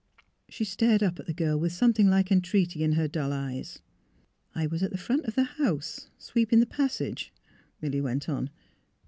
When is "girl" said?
1.35-1.59